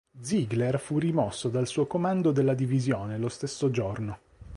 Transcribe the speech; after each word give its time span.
Ziegler 0.19 0.79
fu 0.79 0.97
rimosso 0.97 1.49
dal 1.49 1.67
suo 1.67 1.85
comando 1.85 2.31
della 2.31 2.55
divisione 2.55 3.19
lo 3.19 3.29
stesso 3.29 3.69
giorno. 3.69 4.17